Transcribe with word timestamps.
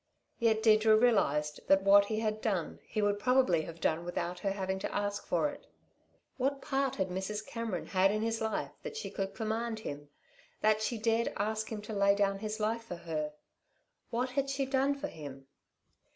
Yet 0.39 0.63
Deirdre 0.63 0.95
realised 0.97 1.59
that 1.67 1.83
what 1.83 2.05
he 2.05 2.21
had 2.21 2.41
done 2.41 2.79
he 2.87 3.03
would 3.03 3.19
probably 3.19 3.61
have 3.65 3.79
done 3.79 4.03
without 4.03 4.39
her 4.39 4.49
having 4.51 4.79
to 4.79 4.91
ask 4.91 5.27
for 5.27 5.47
it. 5.51 5.67
What 6.37 6.59
part 6.59 6.95
had 6.95 7.09
Mrs. 7.09 7.45
Cameron 7.45 7.85
had 7.85 8.09
in 8.11 8.23
his 8.23 8.41
life 8.41 8.71
that 8.81 8.97
she 8.97 9.11
could 9.11 9.35
command 9.35 9.81
him 9.81 10.09
that 10.61 10.81
she 10.81 10.97
dared 10.97 11.31
ask 11.37 11.71
him 11.71 11.83
to 11.83 11.93
lay 11.93 12.15
down 12.15 12.39
his 12.39 12.59
life 12.59 12.83
for 12.85 12.95
her? 13.05 13.33
What 14.09 14.31
had 14.31 14.49
she 14.49 14.65
done 14.65 14.95
for 14.95 15.07
him? 15.07 15.45